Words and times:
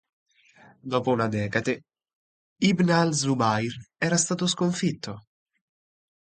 Dopo 0.93 1.11
una 1.11 1.27
decade 1.27 1.83
Ibn 2.61 2.89
al-Zubayr 2.89 3.71
era 3.99 4.17
stato 4.17 4.47
sconfitto. 4.47 5.19